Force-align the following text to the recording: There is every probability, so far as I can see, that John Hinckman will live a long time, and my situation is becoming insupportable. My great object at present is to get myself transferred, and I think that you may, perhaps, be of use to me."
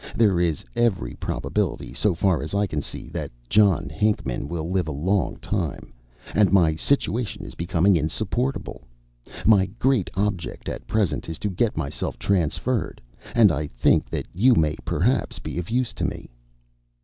There 0.15 0.39
is 0.39 0.65
every 0.75 1.13
probability, 1.13 1.93
so 1.93 2.15
far 2.15 2.41
as 2.41 2.55
I 2.55 2.65
can 2.65 2.81
see, 2.81 3.07
that 3.09 3.29
John 3.49 3.87
Hinckman 3.87 4.47
will 4.47 4.67
live 4.71 4.87
a 4.87 4.91
long 4.91 5.35
time, 5.37 5.93
and 6.33 6.51
my 6.51 6.75
situation 6.75 7.45
is 7.45 7.53
becoming 7.53 7.95
insupportable. 7.95 8.81
My 9.45 9.67
great 9.67 10.09
object 10.15 10.69
at 10.69 10.87
present 10.87 11.29
is 11.29 11.37
to 11.37 11.49
get 11.51 11.77
myself 11.77 12.17
transferred, 12.17 12.99
and 13.35 13.51
I 13.51 13.67
think 13.67 14.09
that 14.09 14.25
you 14.33 14.55
may, 14.55 14.75
perhaps, 14.85 15.37
be 15.37 15.59
of 15.59 15.69
use 15.69 15.93
to 15.93 16.03
me." 16.03 16.31